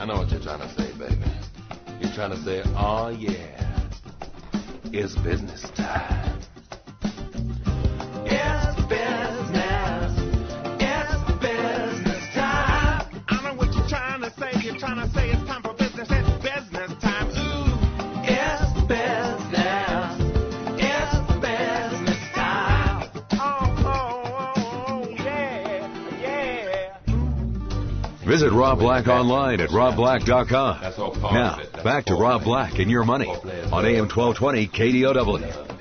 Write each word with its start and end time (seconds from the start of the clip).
I 0.00 0.06
know 0.06 0.14
what 0.16 0.30
you're 0.30 0.40
trying 0.40 0.60
to 0.60 0.68
say, 0.70 0.90
baby. 0.92 1.30
You're 2.00 2.10
trying 2.12 2.30
to 2.30 2.38
say, 2.38 2.62
oh 2.68 3.10
yeah, 3.10 3.92
it's 4.94 5.14
business 5.16 5.60
time. 5.72 6.39
Visit 28.30 28.52
Rob 28.52 28.78
Black 28.78 29.08
online 29.08 29.60
at 29.60 29.70
robblack.com. 29.70 30.78
That's 30.80 30.96
all 31.00 31.10
part 31.10 31.34
Now, 31.34 31.54
of 31.54 31.58
it. 31.62 31.72
That's 31.72 31.82
back 31.82 32.04
to 32.04 32.14
Rob. 32.14 32.44
Black 32.44 32.78
and 32.78 32.88
your 32.88 33.02
money 33.02 33.26
on 33.26 33.84
AM 33.84 34.06
1220 34.08 34.68
KDOW. 34.68 35.76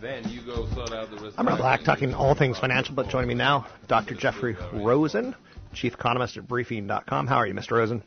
Then 0.00 0.28
you 0.28 0.40
go 0.40 0.66
sort 0.74 0.90
out 0.90 1.08
the 1.12 1.18
rest 1.22 1.36
I'm 1.38 1.46
Rob 1.46 1.58
Black, 1.58 1.84
talking 1.84 2.14
all 2.14 2.34
things 2.34 2.58
financial, 2.58 2.96
but 2.96 3.08
joining 3.08 3.28
me 3.28 3.34
now, 3.34 3.68
Dr. 3.86 4.16
Jeffrey 4.16 4.56
Rosen, 4.72 5.36
Chief 5.72 5.94
Economist 5.94 6.36
at 6.36 6.48
Briefing.com. 6.48 7.28
How 7.28 7.36
are 7.36 7.46
you, 7.46 7.54
Mr. 7.54 7.76
Rosen? 7.76 8.02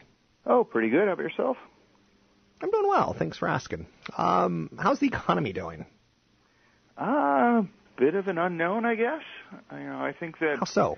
Oh, 0.46 0.66
pretty 0.66 0.90
good. 0.90 1.08
How 1.08 1.14
about 1.14 1.24
yourself? 1.24 1.56
I'm 2.62 2.72
doing 2.72 2.90
well. 2.90 3.14
Thanks 3.18 3.38
for 3.38 3.48
asking. 3.48 3.88
Um, 4.18 4.70
how's 4.78 5.00
the 5.00 5.08
economy 5.08 5.54
doing? 5.54 5.86
Uh, 6.98 7.62
bit 7.96 8.16
of 8.16 8.28
an 8.28 8.38
unknown, 8.38 8.86
I 8.86 8.96
guess. 8.96 9.22
You 9.72 9.80
know, 9.80 10.02
I 10.02 10.12
think 10.12 10.40
that 10.40 10.58
How 10.60 10.66
so? 10.66 10.98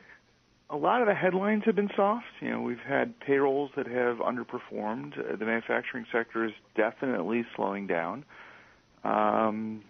A 0.73 0.77
lot 0.77 1.01
of 1.01 1.07
the 1.07 1.13
headlines 1.13 1.63
have 1.65 1.75
been 1.75 1.91
soft. 1.95 2.25
You 2.41 2.49
know, 2.49 2.61
we've 2.61 2.79
had 2.79 3.19
payrolls 3.19 3.69
that 3.77 3.85
have 3.85 4.17
underperformed. 4.17 5.19
Uh, 5.19 5.35
the 5.37 5.45
manufacturing 5.45 6.05
sector 6.11 6.45
is 6.45 6.51
definitely 6.75 7.45
slowing 7.55 7.85
down. 7.85 8.25
Um, 9.03 9.83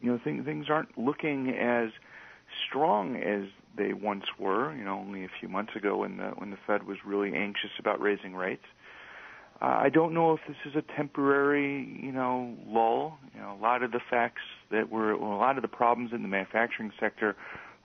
you 0.00 0.10
know, 0.10 0.18
thing, 0.24 0.42
things 0.42 0.66
aren't 0.70 0.96
looking 0.96 1.50
as 1.50 1.90
strong 2.66 3.16
as 3.16 3.48
they 3.76 3.92
once 3.92 4.24
were. 4.38 4.74
You 4.74 4.84
know, 4.84 4.98
only 4.98 5.24
a 5.24 5.30
few 5.40 5.48
months 5.48 5.72
ago 5.76 5.98
when 5.98 6.16
the 6.16 6.28
when 6.36 6.50
the 6.50 6.58
Fed 6.66 6.86
was 6.86 6.96
really 7.04 7.34
anxious 7.34 7.70
about 7.78 8.00
raising 8.00 8.34
rates. 8.34 8.64
Uh, 9.60 9.66
I 9.66 9.88
don't 9.88 10.14
know 10.14 10.32
if 10.32 10.40
this 10.48 10.56
is 10.66 10.72
a 10.74 10.96
temporary, 10.96 11.98
you 12.02 12.12
know, 12.12 12.56
lull. 12.66 13.18
You 13.34 13.40
know, 13.40 13.56
a 13.58 13.60
lot 13.62 13.82
of 13.82 13.92
the 13.92 14.00
facts 14.10 14.42
that 14.70 14.90
were, 14.90 15.16
well, 15.16 15.32
a 15.32 15.36
lot 15.36 15.56
of 15.56 15.62
the 15.62 15.68
problems 15.68 16.12
in 16.12 16.22
the 16.22 16.28
manufacturing 16.28 16.92
sector 16.98 17.36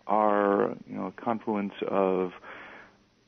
are, 0.10 0.76
you 0.88 0.96
know, 0.96 1.14
a 1.18 1.22
confluence 1.22 1.74
of, 1.88 2.32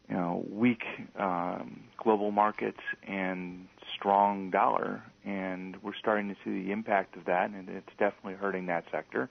you 0.09 0.15
know, 0.15 0.45
weak 0.49 0.83
um, 1.17 1.81
global 2.03 2.31
markets 2.31 2.81
and 3.07 3.67
strong 3.95 4.49
dollar, 4.49 5.03
and 5.23 5.81
we're 5.83 5.95
starting 5.97 6.27
to 6.29 6.35
see 6.43 6.63
the 6.63 6.71
impact 6.71 7.15
of 7.15 7.25
that, 7.25 7.51
and 7.51 7.69
it's 7.69 7.87
definitely 7.97 8.33
hurting 8.33 8.65
that 8.65 8.83
sector. 8.91 9.29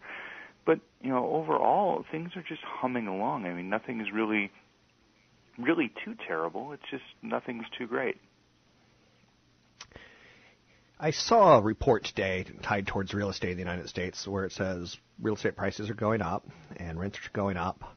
But 0.65 0.81
you 1.03 1.11
know, 1.11 1.27
overall, 1.33 2.05
things 2.11 2.31
are 2.37 2.45
just 2.47 2.63
humming 2.63 3.07
along. 3.07 3.47
I 3.47 3.53
mean, 3.53 3.69
nothing 3.69 4.01
is 4.01 4.09
really, 4.13 4.51
really 5.59 5.93
too 6.05 6.15
terrible. 6.27 6.73
It's 6.73 6.83
just 6.91 7.03
nothing's 7.23 7.67
too 7.77 7.87
great. 7.87 8.17
I 11.03 11.13
saw 11.13 11.57
a 11.57 11.63
report 11.63 12.05
today 12.05 12.45
tied 12.63 12.87
towards 12.87 13.15
real 13.15 13.31
estate 13.31 13.53
in 13.53 13.57
the 13.57 13.63
United 13.63 13.89
States 13.89 14.29
where 14.29 14.45
it 14.45 14.53
says 14.53 14.99
real 15.19 15.35
estate 15.35 15.57
prices 15.57 15.89
are 15.89 15.95
going 15.95 16.21
up 16.21 16.47
and 16.77 17.01
rents 17.01 17.17
are 17.17 17.33
going 17.33 17.57
up. 17.57 17.97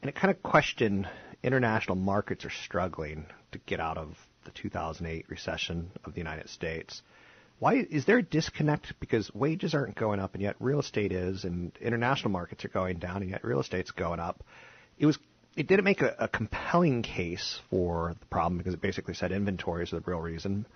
And 0.00 0.08
it 0.08 0.16
kind 0.16 0.34
of 0.34 0.42
questioned 0.42 1.08
international 1.44 1.94
markets 1.94 2.44
are 2.44 2.50
struggling 2.50 3.26
to 3.52 3.60
get 3.60 3.78
out 3.78 3.96
of 3.96 4.16
the 4.44 4.50
2008 4.50 5.26
recession 5.28 5.92
of 6.04 6.14
the 6.14 6.18
United 6.18 6.48
States. 6.48 7.02
Why 7.60 7.74
is 7.74 8.06
there 8.06 8.18
a 8.18 8.24
disconnect 8.24 8.94
because 8.98 9.32
wages 9.32 9.72
aren't 9.72 9.94
going 9.94 10.18
up 10.18 10.34
and 10.34 10.42
yet 10.42 10.56
real 10.58 10.80
estate 10.80 11.12
is 11.12 11.44
and 11.44 11.70
international 11.80 12.32
markets 12.32 12.64
are 12.64 12.70
going 12.70 12.98
down 12.98 13.22
and 13.22 13.30
yet 13.30 13.44
real 13.44 13.60
estate's 13.60 13.92
going 13.92 14.18
up? 14.18 14.42
It 14.98 15.06
was 15.06 15.16
it 15.54 15.68
didn't 15.68 15.84
make 15.84 16.00
a, 16.00 16.16
a 16.18 16.26
compelling 16.26 17.02
case 17.02 17.60
for 17.70 18.16
the 18.18 18.26
problem 18.26 18.58
because 18.58 18.74
it 18.74 18.80
basically 18.80 19.14
said 19.14 19.30
inventories 19.30 19.92
are 19.92 20.00
the 20.00 20.10
real 20.10 20.18
reason. 20.18 20.66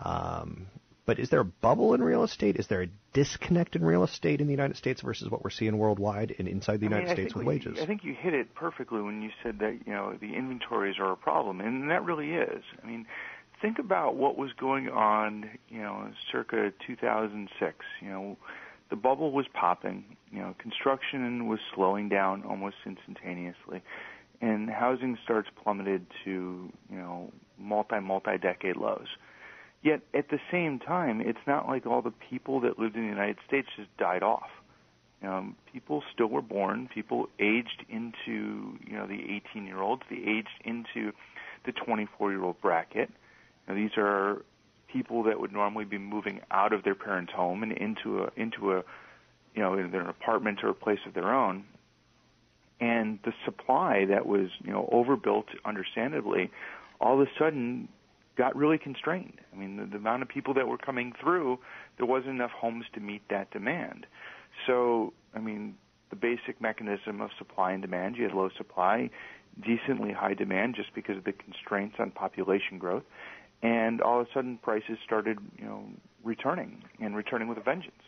Um, 0.00 0.68
but 1.04 1.18
is 1.18 1.30
there 1.30 1.40
a 1.40 1.44
bubble 1.44 1.94
in 1.94 2.02
real 2.02 2.22
estate? 2.22 2.56
Is 2.56 2.68
there 2.68 2.82
a 2.82 2.88
disconnect 3.12 3.74
in 3.74 3.84
real 3.84 4.04
estate 4.04 4.40
in 4.40 4.46
the 4.46 4.52
United 4.52 4.76
States 4.76 5.00
versus 5.00 5.28
what 5.28 5.42
we're 5.42 5.50
seeing 5.50 5.76
worldwide 5.76 6.34
and 6.38 6.46
inside 6.46 6.80
the 6.80 6.86
I 6.86 6.90
United 6.90 7.10
I 7.10 7.14
States 7.14 7.34
with 7.34 7.44
we- 7.44 7.54
wages? 7.54 7.78
I 7.80 7.86
think 7.86 8.04
you 8.04 8.14
hit 8.14 8.34
it 8.34 8.54
perfectly 8.54 9.00
when 9.02 9.20
you 9.22 9.30
said 9.42 9.58
that 9.58 9.80
you 9.86 9.92
know 9.92 10.16
the 10.20 10.34
inventories 10.34 10.96
are 10.98 11.12
a 11.12 11.16
problem, 11.16 11.60
and 11.60 11.90
that 11.90 12.04
really 12.04 12.32
is. 12.32 12.62
I 12.82 12.86
mean, 12.86 13.06
think 13.60 13.78
about 13.78 14.16
what 14.16 14.36
was 14.36 14.52
going 14.52 14.88
on, 14.88 15.50
you 15.68 15.80
know, 15.80 16.10
circa 16.30 16.72
2006. 16.86 17.74
You 18.00 18.08
know, 18.08 18.36
the 18.90 18.96
bubble 18.96 19.32
was 19.32 19.46
popping. 19.52 20.04
You 20.30 20.40
know, 20.40 20.54
construction 20.58 21.48
was 21.48 21.58
slowing 21.74 22.08
down 22.08 22.44
almost 22.44 22.76
instantaneously, 22.86 23.82
and 24.40 24.70
housing 24.70 25.18
starts 25.24 25.48
plummeted 25.62 26.06
to 26.24 26.70
you 26.90 26.96
know 26.96 27.32
multi 27.58 27.98
multi 28.00 28.38
decade 28.38 28.76
lows. 28.76 29.08
Yet 29.82 30.02
at 30.14 30.28
the 30.30 30.38
same 30.50 30.78
time, 30.78 31.20
it's 31.20 31.44
not 31.46 31.66
like 31.66 31.86
all 31.86 32.02
the 32.02 32.12
people 32.30 32.60
that 32.60 32.78
lived 32.78 32.94
in 32.94 33.02
the 33.02 33.08
United 33.08 33.38
States 33.46 33.68
just 33.76 33.94
died 33.96 34.22
off. 34.22 34.48
Um, 35.24 35.56
people 35.72 36.02
still 36.12 36.28
were 36.28 36.42
born. 36.42 36.88
People 36.92 37.28
aged 37.38 37.84
into 37.88 38.78
you 38.86 38.92
know 38.92 39.06
the 39.06 39.40
18 39.52 39.66
year 39.66 39.80
olds. 39.80 40.02
They 40.08 40.16
aged 40.16 40.48
into 40.64 41.12
the 41.64 41.72
24 41.72 42.30
year 42.30 42.44
old 42.44 42.60
bracket. 42.60 43.10
Now, 43.66 43.74
these 43.74 43.90
are 43.96 44.44
people 44.92 45.24
that 45.24 45.40
would 45.40 45.52
normally 45.52 45.84
be 45.84 45.98
moving 45.98 46.40
out 46.50 46.72
of 46.72 46.84
their 46.84 46.94
parents' 46.94 47.32
home 47.32 47.62
and 47.62 47.72
into 47.72 48.24
a 48.24 48.30
into 48.36 48.72
a 48.72 48.84
you 49.54 49.62
know 49.62 49.74
in 49.74 49.94
an 49.94 50.08
apartment 50.08 50.60
or 50.62 50.70
a 50.70 50.74
place 50.74 51.00
of 51.06 51.14
their 51.14 51.32
own. 51.32 51.64
And 52.80 53.20
the 53.24 53.32
supply 53.44 54.04
that 54.06 54.26
was 54.26 54.48
you 54.64 54.72
know 54.72 54.88
overbuilt, 54.92 55.46
understandably, 55.64 56.50
all 57.00 57.20
of 57.20 57.26
a 57.26 57.30
sudden 57.38 57.88
got 58.36 58.56
really 58.56 58.78
constrained. 58.78 59.40
I 59.52 59.56
mean, 59.56 59.76
the, 59.76 59.86
the 59.86 59.96
amount 59.96 60.22
of 60.22 60.28
people 60.28 60.54
that 60.54 60.66
were 60.66 60.78
coming 60.78 61.12
through, 61.20 61.58
there 61.96 62.06
wasn't 62.06 62.30
enough 62.30 62.50
homes 62.50 62.84
to 62.94 63.00
meet 63.00 63.22
that 63.30 63.50
demand. 63.50 64.06
So, 64.66 65.12
I 65.34 65.40
mean, 65.40 65.74
the 66.10 66.16
basic 66.16 66.60
mechanism 66.60 67.20
of 67.20 67.30
supply 67.38 67.72
and 67.72 67.82
demand, 67.82 68.16
you 68.16 68.24
had 68.24 68.32
low 68.32 68.50
supply, 68.56 69.10
decently 69.64 70.12
high 70.12 70.34
demand 70.34 70.74
just 70.76 70.94
because 70.94 71.16
of 71.16 71.24
the 71.24 71.32
constraints 71.32 71.96
on 71.98 72.10
population 72.10 72.78
growth, 72.78 73.04
and 73.62 74.00
all 74.00 74.20
of 74.20 74.26
a 74.26 74.30
sudden 74.32 74.58
prices 74.58 74.98
started, 75.04 75.38
you 75.58 75.64
know, 75.64 75.84
returning 76.24 76.82
and 77.00 77.16
returning 77.16 77.48
with 77.48 77.58
a 77.58 77.62
vengeance. 77.62 78.02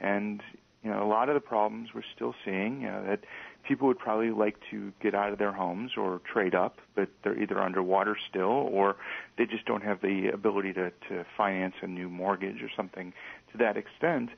And 0.00 0.42
you 0.82 0.90
know, 0.90 1.02
a 1.02 1.08
lot 1.08 1.28
of 1.28 1.34
the 1.34 1.40
problems 1.40 1.88
we're 1.94 2.02
still 2.14 2.34
seeing, 2.44 2.82
you 2.82 2.88
know, 2.88 3.04
that 3.04 3.20
people 3.66 3.86
would 3.88 3.98
probably 3.98 4.30
like 4.30 4.56
to 4.70 4.92
get 5.00 5.14
out 5.14 5.32
of 5.32 5.38
their 5.38 5.52
homes 5.52 5.92
or 5.96 6.20
trade 6.30 6.54
up, 6.54 6.78
but 6.94 7.08
they're 7.22 7.40
either 7.40 7.60
underwater 7.60 8.16
still 8.28 8.44
or 8.44 8.96
they 9.36 9.44
just 9.44 9.64
don't 9.66 9.82
have 9.82 10.00
the 10.00 10.28
ability 10.28 10.72
to, 10.72 10.90
to 11.08 11.24
finance 11.36 11.74
a 11.82 11.86
new 11.86 12.08
mortgage 12.08 12.62
or 12.62 12.70
something 12.74 13.12
to 13.52 13.58
that 13.58 13.76
extent. 13.76 14.30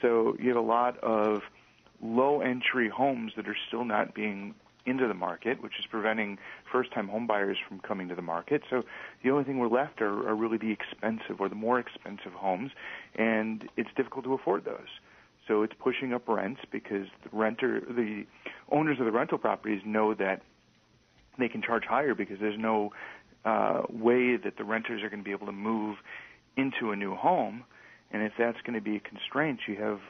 So 0.00 0.36
you 0.38 0.48
have 0.48 0.56
a 0.56 0.60
lot 0.60 0.98
of 0.98 1.42
low 2.02 2.40
entry 2.40 2.88
homes 2.88 3.32
that 3.36 3.48
are 3.48 3.56
still 3.68 3.84
not 3.84 4.14
being 4.14 4.54
into 4.86 5.08
the 5.08 5.14
market, 5.14 5.60
which 5.60 5.72
is 5.78 5.86
preventing 5.90 6.38
first 6.70 6.92
time 6.92 7.08
home 7.08 7.26
buyers 7.26 7.58
from 7.68 7.80
coming 7.80 8.08
to 8.08 8.14
the 8.14 8.22
market. 8.22 8.62
So 8.70 8.84
the 9.22 9.30
only 9.30 9.44
thing 9.44 9.58
we're 9.58 9.68
left 9.68 10.00
are, 10.00 10.28
are 10.28 10.34
really 10.34 10.58
the 10.58 10.70
expensive 10.70 11.40
or 11.40 11.48
the 11.48 11.56
more 11.56 11.80
expensive 11.80 12.32
homes, 12.32 12.70
and 13.16 13.68
it's 13.76 13.90
difficult 13.96 14.24
to 14.26 14.34
afford 14.34 14.64
those. 14.64 15.00
So 15.48 15.62
it's 15.62 15.74
pushing 15.78 16.12
up 16.12 16.28
rents 16.28 16.60
because 16.72 17.06
the 17.22 17.30
renter, 17.32 17.80
the 17.80 18.24
owners 18.70 18.98
of 18.98 19.06
the 19.06 19.12
rental 19.12 19.38
properties 19.38 19.80
know 19.84 20.14
that 20.14 20.42
they 21.38 21.48
can 21.48 21.62
charge 21.62 21.84
higher 21.84 22.14
because 22.14 22.38
there's 22.40 22.58
no 22.58 22.92
uh, 23.44 23.82
way 23.88 24.36
that 24.36 24.54
the 24.58 24.64
renters 24.64 25.02
are 25.02 25.08
going 25.08 25.20
to 25.20 25.24
be 25.24 25.30
able 25.30 25.46
to 25.46 25.52
move 25.52 25.96
into 26.56 26.90
a 26.90 26.96
new 26.96 27.14
home. 27.14 27.64
And 28.10 28.22
if 28.22 28.32
that's 28.38 28.58
going 28.62 28.74
to 28.74 28.80
be 28.80 28.96
a 28.96 29.00
constraint, 29.00 29.60
you 29.68 29.76
have 29.76 30.00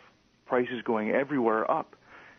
prices 0.46 0.82
going 0.84 1.10
everywhere 1.10 1.70
up. 1.70 1.96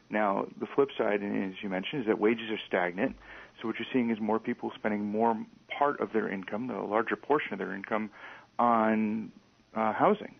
Now, 0.09 0.47
the 0.59 0.67
flip 0.73 0.89
side, 0.97 1.21
as 1.21 1.53
you 1.61 1.69
mentioned, 1.69 2.01
is 2.01 2.07
that 2.07 2.17
wages 2.19 2.49
are 2.49 2.59
stagnant. 2.67 3.15
So 3.61 3.67
what 3.67 3.77
you're 3.77 3.87
seeing 3.91 4.09
is 4.09 4.17
more 4.21 4.39
people 4.39 4.71
spending 4.75 5.05
more 5.05 5.37
part 5.77 5.99
of 5.99 6.13
their 6.13 6.29
income, 6.29 6.67
the 6.67 6.75
larger 6.75 7.15
portion 7.15 7.53
of 7.53 7.59
their 7.59 7.73
income, 7.73 8.09
on 8.57 9.31
uh, 9.75 9.93
housing, 9.93 10.35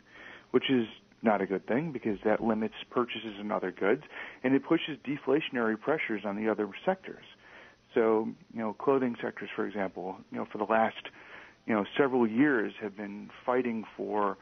which 0.51 0.69
is 0.69 0.87
not 1.21 1.41
a 1.41 1.45
good 1.45 1.65
thing 1.67 1.91
because 1.91 2.17
that 2.23 2.41
limits 2.43 2.75
purchases 2.89 3.35
in 3.39 3.51
other 3.51 3.71
goods 3.71 4.03
and 4.43 4.53
it 4.53 4.63
pushes 4.63 4.97
deflationary 5.05 5.79
pressures 5.79 6.21
on 6.25 6.35
the 6.35 6.49
other 6.49 6.69
sectors. 6.85 7.23
So, 7.93 8.27
you 8.53 8.59
know, 8.59 8.73
clothing 8.73 9.15
sectors, 9.21 9.49
for 9.55 9.65
example, 9.65 10.17
you 10.31 10.37
know, 10.37 10.47
for 10.51 10.57
the 10.57 10.65
last, 10.65 11.09
you 11.65 11.73
know, 11.73 11.85
several 11.97 12.27
years 12.27 12.73
have 12.81 12.95
been 12.95 13.29
fighting 13.45 13.83
for 13.95 14.37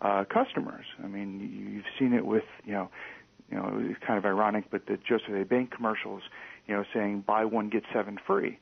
uh, 0.00 0.24
customers. 0.24 0.86
I 1.02 1.06
mean, 1.06 1.40
you've 1.74 1.84
seen 1.98 2.16
it 2.16 2.24
with, 2.24 2.44
you 2.64 2.72
know, 2.72 2.90
you 3.50 3.56
know, 3.58 3.78
it's 3.90 4.00
kind 4.06 4.18
of 4.18 4.24
ironic, 4.24 4.64
but 4.70 4.86
the 4.86 4.96
Joseph 4.96 5.34
A. 5.34 5.44
Bank 5.44 5.70
commercials, 5.70 6.22
you 6.66 6.74
know, 6.74 6.84
saying 6.94 7.24
buy 7.26 7.44
one 7.44 7.68
get 7.68 7.82
seven 7.92 8.18
free. 8.26 8.58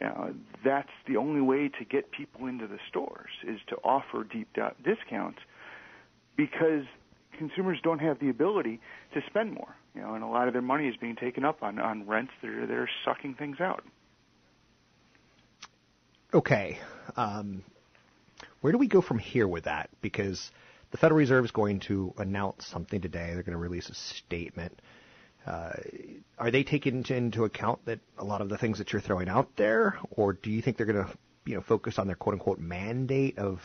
You 0.00 0.08
know, 0.08 0.34
that's 0.64 0.90
the 1.06 1.16
only 1.16 1.40
way 1.40 1.68
to 1.68 1.84
get 1.84 2.10
people 2.10 2.46
into 2.46 2.66
the 2.66 2.78
stores 2.88 3.30
is 3.46 3.60
to 3.68 3.76
offer 3.84 4.24
deep 4.24 4.48
discounts 4.84 5.38
because 6.36 6.84
consumers 7.38 7.78
don't 7.82 8.00
have 8.00 8.18
the 8.18 8.28
ability 8.30 8.80
to 9.14 9.20
spend 9.28 9.52
more. 9.52 9.74
You 9.94 10.02
know, 10.02 10.14
and 10.14 10.24
a 10.24 10.26
lot 10.26 10.48
of 10.48 10.52
their 10.52 10.62
money 10.62 10.88
is 10.88 10.96
being 10.96 11.16
taken 11.16 11.44
up 11.44 11.62
on 11.62 11.78
on 11.78 12.06
rents. 12.06 12.32
They're 12.42 12.66
they're 12.66 12.90
sucking 13.04 13.34
things 13.34 13.60
out. 13.60 13.84
Okay, 16.32 16.80
um, 17.16 17.62
where 18.60 18.72
do 18.72 18.78
we 18.78 18.88
go 18.88 19.00
from 19.00 19.18
here 19.18 19.46
with 19.46 19.64
that? 19.64 19.88
Because 20.00 20.50
the 20.90 20.98
Federal 20.98 21.18
Reserve 21.18 21.44
is 21.44 21.50
going 21.50 21.80
to 21.80 22.12
announce 22.18 22.66
something 22.66 23.00
today. 23.00 23.30
They're 23.34 23.42
going 23.42 23.52
to 23.52 23.58
release 23.58 23.88
a 23.88 23.94
statement. 23.94 24.80
Uh, 25.46 25.72
are 26.38 26.50
they 26.50 26.64
taking 26.64 27.04
into 27.08 27.44
account 27.44 27.84
that 27.84 28.00
a 28.18 28.24
lot 28.24 28.40
of 28.40 28.48
the 28.48 28.56
things 28.56 28.78
that 28.78 28.92
you're 28.92 29.02
throwing 29.02 29.28
out 29.28 29.50
there, 29.56 29.98
or 30.10 30.32
do 30.32 30.50
you 30.50 30.62
think 30.62 30.76
they're 30.76 30.86
going 30.86 31.04
to, 31.04 31.12
you 31.44 31.54
know, 31.54 31.60
focus 31.60 31.98
on 31.98 32.06
their 32.06 32.16
quote 32.16 32.34
unquote 32.34 32.58
mandate 32.58 33.38
of 33.38 33.60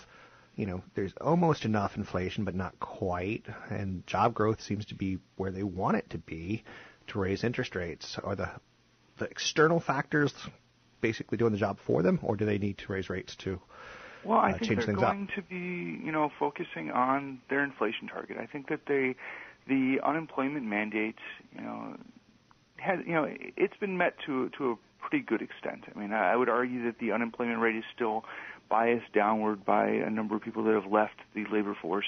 you 0.59 0.65
know, 0.65 0.83
there's 0.93 1.13
almost 1.21 1.63
enough 1.63 1.95
inflation, 1.95 2.43
but 2.43 2.53
not 2.53 2.77
quite, 2.81 3.45
and 3.69 4.05
job 4.05 4.33
growth 4.33 4.59
seems 4.59 4.85
to 4.87 4.95
be 4.95 5.17
where 5.37 5.51
they 5.51 5.63
want 5.63 5.95
it 5.95 6.09
to 6.09 6.17
be 6.17 6.65
to 7.07 7.17
raise 7.17 7.45
interest 7.45 7.75
rates. 7.75 8.19
Are 8.21 8.35
the 8.35 8.49
the 9.19 9.25
external 9.25 9.79
factors 9.79 10.33
basically 10.99 11.37
doing 11.37 11.53
the 11.53 11.57
job 11.57 11.79
for 11.87 12.03
them, 12.03 12.19
or 12.23 12.35
do 12.35 12.45
they 12.45 12.57
need 12.57 12.77
to 12.79 12.91
raise 12.91 13.09
rates 13.09 13.37
to 13.37 13.61
well, 14.25 14.37
I 14.37 14.51
uh, 14.51 14.57
think 14.57 14.85
they're 14.85 14.95
going 14.95 15.29
up? 15.29 15.35
to 15.37 15.41
be, 15.41 16.03
you 16.03 16.11
know, 16.11 16.29
focusing 16.37 16.91
on 16.91 17.39
their 17.49 17.63
inflation 17.63 18.09
target. 18.09 18.35
I 18.37 18.45
think 18.45 18.67
that 18.67 18.81
they, 18.85 19.15
the 19.65 20.01
unemployment 20.05 20.65
mandate, 20.65 21.19
you 21.55 21.61
know, 21.61 21.95
has, 22.75 22.99
you 23.07 23.13
know, 23.13 23.29
it's 23.55 23.77
been 23.77 23.97
met 23.97 24.15
to 24.25 24.49
to 24.57 24.71
a 24.71 24.75
pretty 24.99 25.23
good 25.23 25.41
extent. 25.41 25.85
I 25.95 25.97
mean, 25.97 26.11
I 26.11 26.35
would 26.35 26.49
argue 26.49 26.83
that 26.83 26.99
the 26.99 27.13
unemployment 27.13 27.61
rate 27.61 27.77
is 27.77 27.85
still 27.95 28.25
biased 28.69 29.11
downward 29.13 29.65
by 29.65 29.87
a 29.87 30.09
number 30.09 30.35
of 30.35 30.41
people 30.41 30.63
that 30.63 30.73
have 30.73 30.91
left 30.91 31.15
the 31.33 31.45
labor 31.51 31.75
force 31.81 32.05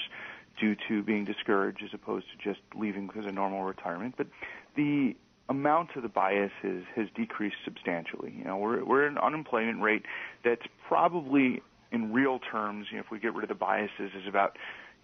due 0.60 0.76
to 0.88 1.02
being 1.02 1.24
discouraged 1.24 1.82
as 1.82 1.90
opposed 1.92 2.26
to 2.30 2.48
just 2.48 2.60
leaving 2.74 3.06
because 3.06 3.26
of 3.26 3.34
normal 3.34 3.62
retirement. 3.64 4.14
But 4.16 4.28
the 4.76 5.16
amount 5.48 5.90
of 5.96 6.02
the 6.02 6.08
bias 6.08 6.52
has, 6.62 6.82
has 6.94 7.06
decreased 7.16 7.56
substantially. 7.64 8.34
You 8.36 8.44
know, 8.44 8.56
we're, 8.56 8.84
we're 8.84 9.06
at 9.06 9.12
an 9.12 9.18
unemployment 9.18 9.82
rate 9.82 10.04
that's 10.44 10.62
probably 10.86 11.62
in 11.90 12.12
real 12.12 12.38
terms, 12.38 12.86
you 12.90 12.96
know, 12.96 13.02
if 13.04 13.10
we 13.10 13.18
get 13.18 13.34
rid 13.34 13.44
of 13.44 13.48
the 13.48 13.54
biases, 13.54 14.12
is 14.18 14.26
about 14.26 14.56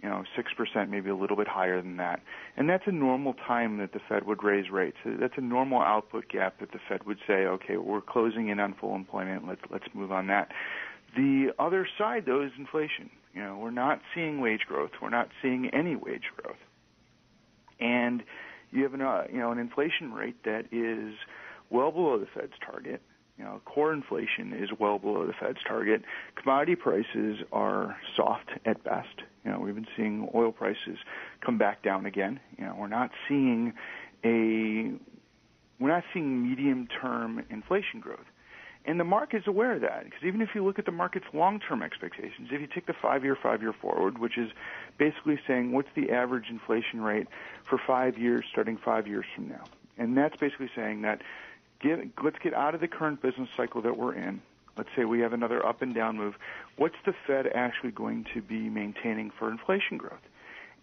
you 0.02 0.08
know, 0.08 0.22
6%, 0.36 0.88
maybe 0.88 1.10
a 1.10 1.16
little 1.16 1.36
bit 1.36 1.48
higher 1.48 1.82
than 1.82 1.96
that. 1.96 2.20
And 2.56 2.68
that's 2.68 2.84
a 2.86 2.92
normal 2.92 3.34
time 3.34 3.78
that 3.78 3.92
the 3.92 4.00
Fed 4.08 4.26
would 4.26 4.44
raise 4.44 4.70
rates. 4.70 4.96
That's 5.04 5.34
a 5.36 5.40
normal 5.40 5.80
output 5.80 6.28
gap 6.28 6.60
that 6.60 6.70
the 6.70 6.78
Fed 6.88 7.04
would 7.04 7.18
say, 7.26 7.46
okay, 7.46 7.76
we're 7.76 8.00
closing 8.00 8.48
in 8.48 8.60
on 8.60 8.74
full 8.80 8.94
employment. 8.94 9.48
Let's, 9.48 9.60
let's 9.70 9.86
move 9.94 10.12
on 10.12 10.28
that. 10.28 10.52
The 11.16 11.52
other 11.58 11.86
side, 11.98 12.24
though, 12.26 12.42
is 12.42 12.52
inflation. 12.58 13.10
You 13.34 13.42
know, 13.42 13.58
we're 13.58 13.70
not 13.70 14.00
seeing 14.14 14.40
wage 14.40 14.62
growth. 14.66 14.90
We're 15.00 15.10
not 15.10 15.28
seeing 15.42 15.70
any 15.72 15.96
wage 15.96 16.24
growth. 16.36 16.56
And 17.80 18.22
you 18.70 18.82
have 18.82 18.94
an, 18.94 19.02
uh, 19.02 19.24
you 19.30 19.38
know, 19.38 19.52
an 19.52 19.58
inflation 19.58 20.12
rate 20.12 20.42
that 20.44 20.66
is 20.72 21.14
well 21.70 21.90
below 21.90 22.18
the 22.18 22.26
Fed's 22.34 22.52
target. 22.64 23.00
You 23.38 23.44
know, 23.44 23.60
core 23.64 23.92
inflation 23.92 24.52
is 24.52 24.70
well 24.78 24.98
below 24.98 25.24
the 25.26 25.32
Fed's 25.32 25.58
target. 25.66 26.02
Commodity 26.34 26.74
prices 26.74 27.38
are 27.52 27.96
soft 28.16 28.50
at 28.66 28.82
best. 28.82 29.22
You 29.44 29.52
know, 29.52 29.60
we've 29.60 29.76
been 29.76 29.86
seeing 29.96 30.28
oil 30.34 30.50
prices 30.50 30.98
come 31.44 31.56
back 31.56 31.82
down 31.82 32.04
again. 32.04 32.40
You 32.58 32.64
know, 32.64 32.74
we're 32.76 32.88
not 32.88 33.10
seeing 33.28 33.74
a 34.24 34.92
we're 35.80 35.88
not 35.88 36.02
seeing 36.12 36.42
medium-term 36.42 37.44
inflation 37.50 38.00
growth. 38.00 38.26
And 38.84 38.98
the 38.98 39.04
market's 39.04 39.46
aware 39.46 39.74
of 39.74 39.82
that 39.82 40.04
because 40.04 40.22
even 40.24 40.40
if 40.40 40.50
you 40.54 40.64
look 40.64 40.78
at 40.78 40.86
the 40.86 40.92
market's 40.92 41.26
long-term 41.34 41.82
expectations, 41.82 42.48
if 42.50 42.60
you 42.60 42.66
take 42.66 42.86
the 42.86 42.94
five-year, 42.94 43.36
five-year 43.42 43.74
forward, 43.74 44.18
which 44.18 44.38
is 44.38 44.50
basically 44.96 45.38
saying 45.46 45.72
what's 45.72 45.88
the 45.94 46.10
average 46.10 46.46
inflation 46.48 47.02
rate 47.02 47.26
for 47.68 47.78
five 47.86 48.16
years 48.16 48.44
starting 48.50 48.78
five 48.78 49.06
years 49.06 49.26
from 49.34 49.48
now, 49.48 49.64
and 49.98 50.16
that's 50.16 50.36
basically 50.36 50.70
saying 50.74 51.02
that 51.02 51.20
get, 51.80 51.98
let's 52.22 52.38
get 52.38 52.54
out 52.54 52.74
of 52.74 52.80
the 52.80 52.88
current 52.88 53.20
business 53.20 53.48
cycle 53.56 53.82
that 53.82 53.96
we're 53.96 54.14
in. 54.14 54.40
Let's 54.76 54.90
say 54.96 55.04
we 55.04 55.20
have 55.20 55.32
another 55.32 55.64
up 55.66 55.82
and 55.82 55.94
down 55.94 56.16
move. 56.16 56.36
What's 56.76 56.94
the 57.04 57.12
Fed 57.26 57.48
actually 57.54 57.90
going 57.90 58.26
to 58.32 58.40
be 58.40 58.70
maintaining 58.70 59.30
for 59.36 59.50
inflation 59.50 59.98
growth? 59.98 60.20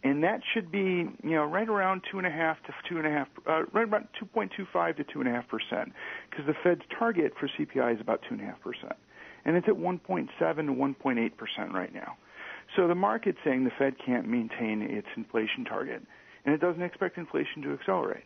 And 0.06 0.24
that 0.24 0.42
should 0.54 0.72
be 0.72 1.10
you 1.24 1.36
know 1.36 1.44
right 1.44 1.68
around 1.68 2.04
two 2.10 2.20
and 2.20 2.28
a 2.28 2.30
half 2.30 2.58
to 2.68 2.74
two 2.88 2.98
and 2.98 3.08
a 3.08 3.10
half, 3.10 3.28
uh, 3.48 3.64
right 3.74 3.84
about 3.84 4.08
2.25 4.22 4.98
to 4.98 5.04
two 5.04 5.20
and 5.20 5.28
a 5.28 5.32
half 5.32 5.48
percent, 5.50 5.92
because 6.30 6.46
the 6.46 6.54
Fed's 6.64 6.84
target 6.98 7.34
for 7.40 7.50
CPI 7.50 7.96
is 7.96 8.00
about 8.00 8.22
two 8.22 8.36
and 8.36 8.42
a 8.42 8.46
half 8.46 8.62
percent, 8.62 8.96
and 9.44 9.58
it's 9.58 9.68
at 9.68 9.74
1.7 9.74 10.30
to 10.30 10.46
1.8 10.46 11.38
percent 11.38 11.74
right 11.74 11.94
now. 11.94 12.16
So 12.76 12.88
the 12.88 12.96
market's 12.96 13.40
saying 13.44 13.64
the 13.64 13.72
Fed 13.78 13.96
can't 14.04 14.28
maintain 14.28 14.84
its 14.84 15.08
inflation 15.18 15.66
target, 15.66 16.04
and 16.46 16.54
it 16.54 16.62
doesn't 16.62 16.84
expect 16.84 17.18
inflation 17.18 17.64
to 17.64 17.74
accelerate. 17.74 18.26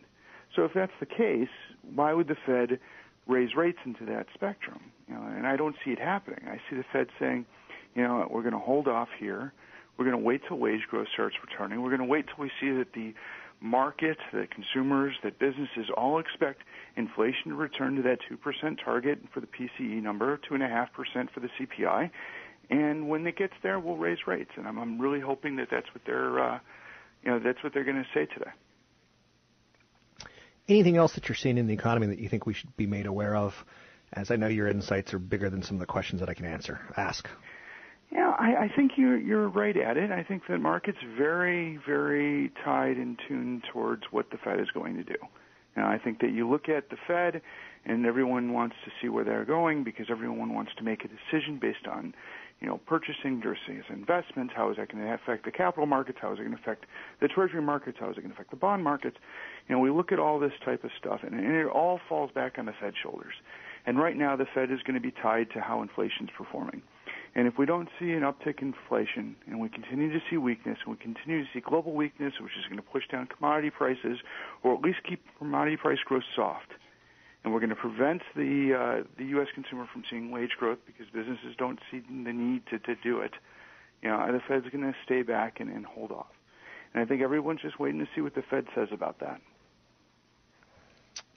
So 0.54 0.64
if 0.64 0.72
that's 0.74 0.92
the 1.00 1.06
case, 1.06 1.48
why 1.94 2.12
would 2.12 2.28
the 2.28 2.36
Fed 2.44 2.78
raise 3.26 3.54
rates 3.56 3.78
into 3.86 4.04
that 4.06 4.26
spectrum? 4.34 4.80
You 5.08 5.14
know, 5.14 5.22
and 5.22 5.46
I 5.46 5.56
don't 5.56 5.76
see 5.82 5.92
it 5.92 5.98
happening. 5.98 6.40
I 6.46 6.56
see 6.68 6.76
the 6.76 6.84
Fed 6.92 7.06
saying, 7.18 7.46
you 7.94 8.02
know, 8.02 8.28
we're 8.30 8.42
going 8.42 8.52
to 8.52 8.58
hold 8.58 8.86
off 8.86 9.08
here 9.18 9.54
we're 10.00 10.06
going 10.06 10.18
to 10.18 10.26
wait 10.26 10.40
till 10.48 10.56
wage 10.56 10.80
growth 10.88 11.08
starts 11.12 11.36
returning. 11.46 11.82
We're 11.82 11.90
going 11.90 12.00
to 12.00 12.06
wait 12.06 12.24
till 12.26 12.42
we 12.42 12.50
see 12.58 12.70
that 12.70 12.94
the 12.94 13.12
market, 13.60 14.16
that 14.32 14.48
consumers, 14.50 15.14
that 15.22 15.38
businesses 15.38 15.90
all 15.94 16.18
expect 16.18 16.62
inflation 16.96 17.48
to 17.50 17.54
return 17.54 17.96
to 17.96 18.02
that 18.02 18.18
2% 18.32 18.82
target 18.82 19.18
for 19.34 19.40
the 19.40 19.46
PCE 19.46 20.02
number, 20.02 20.40
2.5% 20.50 20.88
for 21.34 21.40
the 21.40 21.48
CPI. 21.48 22.10
And 22.70 23.10
when 23.10 23.26
it 23.26 23.36
gets 23.36 23.52
there, 23.62 23.78
we'll 23.78 23.98
raise 23.98 24.26
rates. 24.26 24.52
And 24.56 24.66
I'm, 24.66 24.78
I'm 24.78 24.98
really 24.98 25.20
hoping 25.20 25.56
that 25.56 25.68
that's 25.70 25.88
what 25.92 26.02
they're, 26.06 26.40
uh, 26.40 26.58
you 27.22 27.32
know, 27.32 27.38
that's 27.38 27.62
what 27.62 27.74
they're 27.74 27.84
going 27.84 28.02
to 28.02 28.08
say 28.14 28.24
today. 28.24 28.50
Anything 30.66 30.96
else 30.96 31.12
that 31.12 31.28
you're 31.28 31.36
seeing 31.36 31.58
in 31.58 31.66
the 31.66 31.74
economy 31.74 32.06
that 32.06 32.20
you 32.20 32.30
think 32.30 32.46
we 32.46 32.54
should 32.54 32.74
be 32.74 32.86
made 32.86 33.04
aware 33.04 33.36
of? 33.36 33.66
As 34.14 34.30
I 34.30 34.36
know 34.36 34.48
your 34.48 34.68
insights 34.68 35.12
are 35.12 35.18
bigger 35.18 35.50
than 35.50 35.62
some 35.62 35.76
of 35.76 35.80
the 35.80 35.86
questions 35.86 36.20
that 36.20 36.30
I 36.30 36.34
can 36.34 36.46
answer. 36.46 36.80
Ask. 36.96 37.28
Yeah, 38.12 38.34
I, 38.38 38.64
I 38.64 38.72
think 38.74 38.92
you're 38.96 39.18
you're 39.18 39.48
right 39.48 39.76
at 39.76 39.96
it. 39.96 40.10
I 40.10 40.24
think 40.24 40.42
the 40.48 40.58
market's 40.58 40.98
very, 41.16 41.78
very 41.86 42.50
tied 42.64 42.96
and 42.96 43.18
tuned 43.28 43.64
towards 43.72 44.02
what 44.10 44.30
the 44.30 44.38
Fed 44.38 44.58
is 44.58 44.70
going 44.74 44.96
to 44.96 45.04
do. 45.04 45.16
And 45.76 45.84
I 45.84 45.98
think 45.98 46.20
that 46.20 46.32
you 46.32 46.48
look 46.50 46.68
at 46.68 46.90
the 46.90 46.96
Fed, 47.06 47.40
and 47.84 48.04
everyone 48.04 48.52
wants 48.52 48.74
to 48.84 48.90
see 49.00 49.08
where 49.08 49.24
they're 49.24 49.44
going 49.44 49.84
because 49.84 50.06
everyone 50.10 50.54
wants 50.54 50.72
to 50.78 50.82
make 50.82 51.04
a 51.04 51.08
decision 51.08 51.58
based 51.60 51.86
on, 51.88 52.12
you 52.60 52.66
know, 52.66 52.78
purchasing 52.86 53.40
versus 53.40 53.84
investments. 53.88 54.52
How 54.56 54.70
is 54.70 54.76
that 54.76 54.90
going 54.90 55.04
to 55.04 55.14
affect 55.14 55.44
the 55.44 55.52
capital 55.52 55.86
markets? 55.86 56.18
How 56.20 56.32
is 56.32 56.40
it 56.40 56.42
going 56.42 56.56
to 56.56 56.60
affect 56.60 56.86
the 57.20 57.28
treasury 57.28 57.62
markets? 57.62 57.98
How 58.00 58.10
is 58.10 58.18
it 58.18 58.22
going 58.22 58.30
to 58.30 58.34
affect 58.34 58.50
the 58.50 58.56
bond 58.56 58.82
markets? 58.82 59.16
You 59.68 59.76
know, 59.76 59.80
we 59.80 59.90
look 59.90 60.10
at 60.10 60.18
all 60.18 60.40
this 60.40 60.52
type 60.64 60.82
of 60.82 60.90
stuff, 60.98 61.20
and, 61.22 61.34
and 61.34 61.54
it 61.54 61.66
all 61.66 62.00
falls 62.08 62.32
back 62.32 62.58
on 62.58 62.66
the 62.66 62.74
Fed's 62.80 62.96
shoulders. 63.00 63.34
And 63.86 63.98
right 63.98 64.16
now, 64.16 64.34
the 64.34 64.46
Fed 64.52 64.72
is 64.72 64.80
going 64.84 64.96
to 64.96 65.00
be 65.00 65.12
tied 65.22 65.50
to 65.54 65.60
how 65.60 65.80
inflation's 65.80 66.30
performing. 66.36 66.82
And 67.34 67.46
if 67.46 67.58
we 67.58 67.64
don't 67.64 67.88
see 67.98 68.10
an 68.10 68.22
uptick 68.22 68.60
in 68.60 68.74
inflation 68.74 69.36
and 69.46 69.60
we 69.60 69.68
continue 69.68 70.12
to 70.12 70.20
see 70.28 70.36
weakness 70.36 70.78
and 70.84 70.92
we 70.92 70.98
continue 70.98 71.44
to 71.44 71.50
see 71.52 71.60
global 71.60 71.92
weakness, 71.92 72.34
which 72.40 72.52
is 72.58 72.64
going 72.64 72.76
to 72.76 72.82
push 72.82 73.06
down 73.08 73.26
commodity 73.26 73.70
prices 73.70 74.18
or 74.62 74.74
at 74.74 74.80
least 74.80 74.98
keep 75.08 75.24
commodity 75.38 75.76
price 75.76 76.00
growth 76.04 76.24
soft, 76.34 76.72
and 77.44 77.52
we're 77.52 77.60
going 77.60 77.70
to 77.70 77.76
prevent 77.76 78.22
the 78.34 78.74
uh, 78.74 79.04
the 79.16 79.24
U.S. 79.36 79.48
consumer 79.54 79.88
from 79.92 80.02
seeing 80.10 80.30
wage 80.30 80.56
growth 80.58 80.78
because 80.86 81.06
businesses 81.12 81.54
don't 81.56 81.78
see 81.90 82.00
the 82.00 82.32
need 82.32 82.66
to, 82.66 82.78
to 82.80 82.96
do 82.96 83.20
it, 83.20 83.32
you 84.02 84.08
know, 84.08 84.32
the 84.32 84.40
Fed's 84.40 84.68
going 84.70 84.84
to 84.84 84.94
stay 85.04 85.22
back 85.22 85.60
and, 85.60 85.70
and 85.70 85.86
hold 85.86 86.10
off. 86.10 86.26
And 86.92 87.02
I 87.02 87.06
think 87.06 87.22
everyone's 87.22 87.60
just 87.60 87.78
waiting 87.78 88.00
to 88.00 88.08
see 88.14 88.20
what 88.20 88.34
the 88.34 88.42
Fed 88.42 88.66
says 88.74 88.88
about 88.92 89.20
that. 89.20 89.40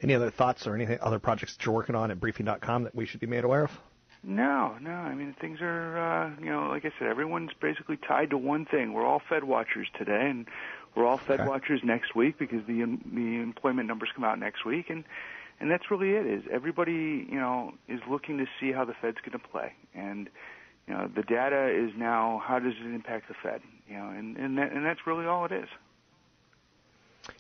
Any 0.02 0.16
other 0.16 0.30
thoughts 0.30 0.66
or 0.68 0.76
any 0.76 0.98
other 1.00 1.20
projects 1.20 1.56
that 1.56 1.66
you're 1.66 1.74
working 1.74 1.96
on 1.96 2.12
at 2.12 2.20
briefing.com 2.20 2.84
that 2.84 2.96
we 2.96 3.06
should 3.06 3.20
be 3.20 3.28
made 3.28 3.44
aware 3.44 3.64
of? 3.64 3.80
No, 4.24 4.78
no. 4.80 4.92
I 4.92 5.14
mean, 5.16 5.36
things 5.40 5.60
are, 5.62 5.98
uh, 5.98 6.32
you 6.40 6.50
know, 6.50 6.70
like 6.70 6.86
I 6.86 6.92
said, 6.98 7.10
everyone's 7.10 7.52
basically 7.62 7.98
tied 7.98 8.30
to 8.30 8.38
one 8.38 8.66
thing. 8.66 8.94
We're 8.94 9.06
all 9.06 9.22
Fed 9.28 9.44
watchers 9.44 9.88
today, 9.98 10.28
and 10.30 10.48
we're 10.96 11.06
all 11.06 11.20
Fed 11.28 11.42
Okay. 11.42 11.50
watchers 11.50 11.82
next 11.84 12.16
week 12.16 12.40
because 12.40 12.62
the 12.66 12.86
the 13.14 13.42
employment 13.42 13.88
numbers 13.88 14.10
come 14.16 14.24
out 14.24 14.40
next 14.40 14.66
week, 14.66 14.90
and 14.90 15.04
and 15.60 15.70
that's 15.70 15.92
really 15.92 16.12
it. 16.12 16.26
Is 16.26 16.44
everybody 16.52 17.28
you 17.30 17.40
know 17.40 17.74
is 17.90 18.00
looking 18.10 18.38
to 18.38 18.46
see 18.60 18.72
how 18.72 18.86
the 18.86 18.94
Fed's 19.02 19.18
going 19.26 19.38
to 19.38 19.46
play, 19.48 19.74
and 19.94 20.30
you 20.88 20.94
know 20.94 21.10
the 21.14 21.24
data 21.24 21.68
is 21.68 21.92
now 21.98 22.42
how 22.46 22.60
does 22.60 22.74
it 22.80 22.86
impact 22.96 23.28
the 23.28 23.36
Fed, 23.44 23.62
you 23.90 23.98
know, 23.98 24.08
and 24.10 24.38
and 24.38 24.58
that, 24.58 24.72
and 24.72 24.86
that's 24.86 25.06
really 25.06 25.26
all 25.26 25.44
it 25.46 25.52
is. 25.52 25.68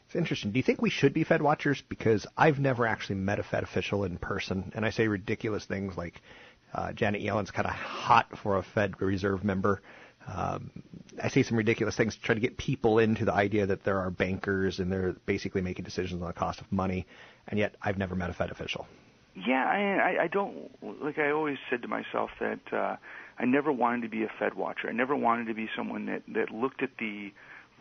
It's 0.06 0.16
interesting. 0.16 0.52
Do 0.52 0.60
you 0.60 0.63
think 0.63 0.82
we 0.82 0.90
should 0.90 1.13
be 1.13 1.24
Fed 1.24 1.42
watchers? 1.42 1.82
Because 1.82 2.25
I've 2.38 2.60
never 2.60 2.86
actually 2.86 3.16
met 3.16 3.40
a 3.40 3.44
Fed 3.44 3.63
official 3.63 4.04
in 4.04 4.18
person, 4.18 4.72
and 4.75 4.86
I 4.86 4.92
say 4.92 5.08
ridiculous 5.08 5.66
things 5.66 5.98
like 5.98 6.22
Janet 6.94 7.22
Yellen's 7.22 7.51
kind 7.51 7.68
of 7.68 7.74
hot 7.74 8.38
for 8.38 8.58
a 8.58 8.63
Fed 8.63 9.01
Reserve 9.01 9.44
member. 9.44 9.82
Um, 10.27 10.72
I 11.22 11.27
say 11.27 11.44
some 11.44 11.58
ridiculous 11.58 11.96
things 11.96 12.15
to 12.15 12.22
try 12.22 12.36
to 12.36 12.42
get 12.42 12.58
people 12.58 13.00
into 13.00 13.25
the 13.25 13.34
idea 13.34 13.65
that 13.65 13.84
there 13.84 14.00
are 14.00 14.10
bankers 14.10 14.80
and 14.80 14.92
they're 14.92 15.15
basically 15.25 15.62
making 15.62 15.86
decisions 15.86 16.22
on 16.22 16.27
the 16.27 16.34
cost 16.34 16.62
of 16.62 16.72
money, 16.72 17.06
and 17.48 17.60
yet 17.60 17.75
I've 17.82 17.98
never 17.98 18.15
met 18.15 18.30
a 18.30 18.34
Fed 18.34 18.50
official. 18.50 18.88
Yeah, 19.36 19.65
I, 19.65 19.80
I, 20.20 20.24
I 20.24 20.27
don't 20.27 20.70
like. 21.01 21.18
I 21.18 21.32
always 21.32 21.58
said 21.70 21.82
to 21.82 21.88
myself 21.88 22.30
that 22.39 22.60
uh, 22.72 22.98
I 23.39 23.46
never 23.46 23.72
wanted 23.72 24.03
to 24.03 24.10
be 24.10 24.24
a 24.24 24.32
Fed 24.39 24.53
watcher. 24.53 24.88
I 24.88 24.92
never 24.92 25.15
wanted 25.15 25.48
to 25.48 25.56
be 25.56 25.68
someone 25.75 26.06
that 26.06 26.22
that 26.34 26.51
looked 26.51 26.84
at 26.84 26.92
the 27.00 27.32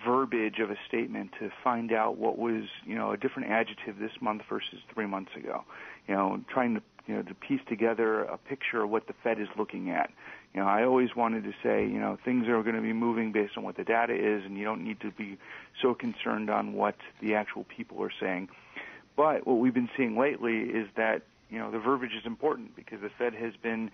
verbiage 0.04 0.58
of 0.58 0.70
a 0.70 0.76
statement 0.88 1.30
to 1.38 1.50
find 1.62 1.92
out 1.92 2.16
what 2.16 2.38
was 2.38 2.64
you 2.87 2.94
know 2.94 3.12
a 3.12 3.16
different 3.18 3.50
adjective 3.50 3.99
this 3.99 4.12
month 4.20 4.42
versus 4.49 4.78
three 4.94 5.06
months 5.06 5.32
ago. 5.37 5.64
You 6.08 6.14
know, 6.14 6.40
trying 6.49 6.75
to 6.75 6.82
you 7.06 7.14
know 7.14 7.23
to 7.23 7.35
piece 7.35 7.61
together 7.68 8.23
a 8.23 8.37
picture 8.37 8.82
of 8.82 8.90
what 8.90 9.06
the 9.06 9.14
Fed 9.23 9.40
is 9.40 9.49
looking 9.59 9.90
at. 9.90 10.11
You 10.54 10.61
know, 10.61 10.66
I 10.66 10.85
always 10.85 11.16
wanted 11.16 11.44
to 11.44 11.52
say, 11.62 11.82
you 11.82 11.99
know, 11.99 12.18
things 12.25 12.47
are 12.47 12.62
going 12.62 12.76
to 12.76 12.82
be 12.82 12.92
moving 12.92 13.32
based 13.32 13.56
on 13.56 13.64
what 13.64 13.76
the 13.76 13.85
data 13.85 14.12
is, 14.14 14.44
and 14.44 14.59
you 14.59 14.64
don't 14.64 14.85
need 14.85 15.00
to 15.00 15.11
be 15.11 15.38
so 15.80 15.94
concerned 15.94 16.50
on 16.50 16.75
what 16.75 16.97
the 17.23 17.35
actual 17.35 17.64
people 17.64 18.02
are 18.02 18.12
saying. 18.21 18.49
But 19.16 19.47
what 19.47 19.54
we've 19.54 19.73
been 19.73 19.88
seeing 19.97 20.18
lately 20.18 20.59
is 20.59 20.88
that, 20.97 21.23
you 21.50 21.59
know, 21.59 21.71
the 21.71 21.78
verbiage 21.78 22.12
is 22.18 22.26
important 22.26 22.76
because 22.76 23.00
the 23.00 23.11
Fed 23.18 23.35
has 23.35 23.54
been, 23.62 23.90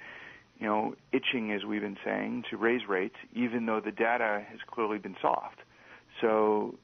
you 0.59 0.67
know, 0.67 0.95
itching, 1.13 1.53
as 1.53 1.65
we've 1.65 1.81
been 1.81 1.99
saying, 2.05 2.45
to 2.51 2.57
raise 2.57 2.89
rates, 2.89 3.17
even 3.35 3.67
though 3.67 3.81
the 3.81 3.93
data 3.93 4.45
has 4.49 4.59
clearly 4.67 4.99
been 4.99 5.17
soft. 5.23 5.59
So, 6.21 6.75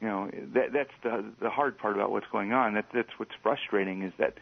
you 0.00 0.08
know, 0.08 0.30
that, 0.54 0.72
that's 0.72 0.90
the 1.02 1.24
the 1.42 1.50
hard 1.50 1.76
part 1.76 1.94
about 1.94 2.10
what's 2.10 2.26
going 2.32 2.52
on. 2.54 2.72
That 2.72 2.86
that's 2.94 3.18
what's 3.18 3.34
frustrating 3.42 4.02
is 4.02 4.12
that, 4.18 4.34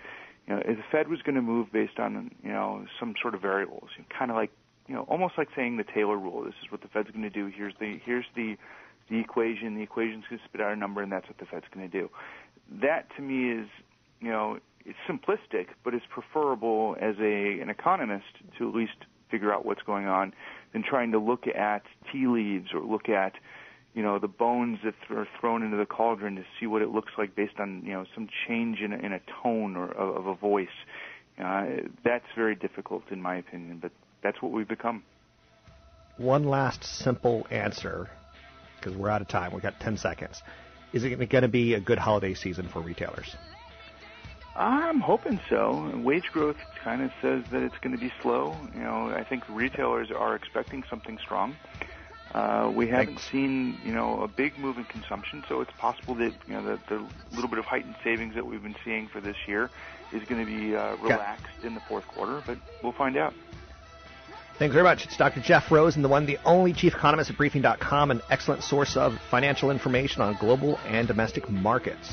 you 0.49 0.55
know, 0.55 0.63
the 0.67 0.83
Fed 0.91 1.09
was 1.09 1.21
going 1.23 1.35
to 1.35 1.43
move 1.43 1.71
based 1.71 1.99
on, 1.99 2.31
you 2.43 2.51
know, 2.51 2.87
some 2.99 3.15
sort 3.21 3.35
of 3.35 3.43
variables, 3.43 3.91
you 3.97 4.03
know, 4.03 4.19
kind 4.19 4.31
of 4.31 4.37
like 4.37 4.51
you 4.89 4.95
know, 4.95 5.03
almost 5.03 5.35
like 5.37 5.49
saying 5.55 5.77
the 5.77 5.85
Taylor 5.85 6.17
rule. 6.17 6.43
This 6.43 6.55
is 6.65 6.73
what 6.73 6.81
the 6.81 6.89
Fed's 6.89 7.11
going 7.11 7.23
to 7.23 7.31
do. 7.31 7.53
Here's 7.55 7.75
the 7.79 8.01
here's 8.05 8.25
the 8.35 8.57
the 9.11 9.19
equation. 9.19 9.77
The 9.77 9.83
equation's 9.83 10.25
going 10.29 10.41
to 10.41 10.45
spit 10.49 10.61
out 10.61 10.73
a 10.73 10.77
number, 10.77 11.03
and 11.03 11.13
that's 11.13 11.27
what 11.29 11.39
the 11.39 11.45
Fed's 11.45 11.67
going 11.73 11.89
to 11.89 12.01
do. 12.01 12.09
That 12.81 13.15
to 13.17 13.23
me 13.23 13.61
is, 13.61 13.69
you 14.21 14.31
know, 14.31 14.59
it's 14.85 14.99
simplistic, 15.07 15.67
but 15.85 15.93
it's 15.93 16.07
preferable 16.09 16.97
as 17.01 17.17
a 17.21 17.61
an 17.61 17.69
economist 17.69 18.25
to 18.57 18.69
at 18.69 18.75
least 18.75 18.97
figure 19.31 19.53
out 19.53 19.67
what's 19.67 19.83
going 19.83 20.07
on 20.07 20.33
than 20.73 20.83
trying 20.83 21.13
to 21.13 21.19
look 21.19 21.47
at 21.47 21.83
tea 22.11 22.27
leaves 22.27 22.69
or 22.73 22.81
look 22.81 23.11
at, 23.11 23.35
you 23.99 24.05
know, 24.05 24.21
the 24.21 24.29
bones 24.29 24.79
that 24.85 24.95
are 25.11 25.27
thrown 25.41 25.65
into 25.65 25.77
the 25.77 25.85
cauldron 25.85 26.37
to 26.37 26.45
see 26.61 26.69
what 26.69 26.83
it 26.83 26.89
looks 26.91 27.11
like 27.19 27.35
based 27.35 27.59
on, 27.59 27.83
you 27.85 27.93
know, 27.93 28.05
some 28.15 28.29
change 28.47 28.79
in 28.79 28.93
a, 28.93 28.97
in 28.97 29.13
a 29.13 29.19
tone 29.43 29.77
or 29.77 29.91
of, 29.91 30.19
of 30.19 30.27
a 30.29 30.35
voice. 30.37 30.69
Uh, 31.37 31.65
that's 32.05 32.25
very 32.37 32.55
difficult 32.55 33.03
in 33.11 33.21
my 33.21 33.35
opinion, 33.35 33.81
but 33.83 33.91
that's 34.23 34.41
what 34.41 34.53
we've 34.53 34.69
become. 34.69 35.03
One 36.17 36.45
last 36.45 36.85
simple 36.85 37.45
answer, 37.51 38.09
because 38.77 38.97
we're 38.97 39.11
out 39.11 39.21
of 39.21 39.27
time. 39.27 39.53
We've 39.53 39.65
got 39.65 39.81
10 39.81 39.97
seconds. 39.97 40.45
Is 40.93 41.03
it 41.03 41.29
going 41.29 41.43
to 41.43 41.49
be 41.49 41.75
a 41.75 41.81
good 41.81 41.99
holiday 41.99 42.35
season 42.35 42.69
for 42.69 42.81
retailers? 42.81 43.35
I'm 44.55 45.01
hoping 45.01 45.41
so. 45.51 45.91
Wage 46.05 46.31
growth 46.33 46.57
kind 46.85 47.03
of 47.03 47.11
says 47.21 47.43
that 47.51 47.63
it's 47.63 47.79
going 47.81 47.97
to 47.97 48.01
be 48.01 48.13
slow. 48.23 48.57
You 48.77 48.81
know, 48.85 49.11
I 49.11 49.25
think 49.25 49.43
retailers 49.49 50.13
are 50.13 50.37
expecting 50.37 50.85
something 50.89 51.19
strong. 51.21 51.57
Uh, 52.35 52.71
we 52.75 52.87
haven't 52.89 53.07
Thanks. 53.07 53.31
seen, 53.31 53.79
you 53.85 53.93
know, 53.93 54.23
a 54.23 54.29
big 54.29 54.59
move 54.59 54.77
in 54.77 54.85
consumption, 54.85 55.43
so 55.49 55.61
it's 55.63 55.73
possible 55.79 56.15
that, 56.17 56.33
you 56.47 56.55
know, 56.55 56.63
the, 56.63 56.79
the 56.89 57.07
little 57.33 57.49
bit 57.49 57.59
of 57.59 57.65
heightened 57.65 57.97
savings 58.05 58.35
that 58.35 58.47
we've 58.47 58.63
been 58.63 58.77
seeing 58.85 59.09
for 59.09 59.21
this 59.21 59.37
year 59.47 59.71
is 60.13 60.23
going 60.25 60.45
to 60.45 60.47
be 60.47 60.77
uh, 60.77 60.97
relaxed 60.97 61.65
in 61.65 61.75
the 61.75 61.81
fourth 61.81 62.07
quarter, 62.09 62.43
but 62.47 62.59
we'll 62.83 62.93
find 62.93 63.17
out. 63.17 63.33
Thanks 64.59 64.73
very 64.73 64.85
much. 64.85 65.07
It's 65.07 65.17
Dr. 65.17 65.41
Jeff 65.41 65.71
Rosen, 65.71 66.03
the 66.03 66.09
one, 66.09 66.27
the 66.27 66.39
only 66.45 66.73
chief 66.73 66.95
economist 66.95 67.31
at 67.31 67.37
briefing.com, 67.37 68.11
an 68.11 68.21
excellent 68.29 68.65
source 68.65 68.97
of 68.97 69.17
financial 69.31 69.71
information 69.71 70.21
on 70.21 70.35
global 70.35 70.79
and 70.87 71.07
domestic 71.07 71.49
markets. 71.49 72.13